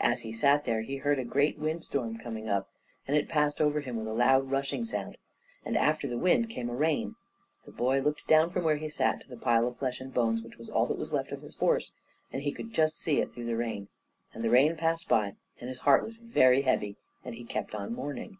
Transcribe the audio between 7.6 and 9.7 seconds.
The boy looked down from where he sat to the pile